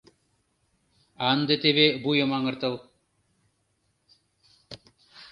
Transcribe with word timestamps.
А 1.23 1.25
ынде 1.35 1.55
теве 1.63 1.87
вуйым 2.03 2.31
аҥыртыл. 2.37 2.75